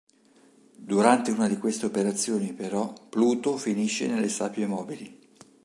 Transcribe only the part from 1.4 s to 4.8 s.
di queste operazioni, però, Pluto finisce nelle sabbie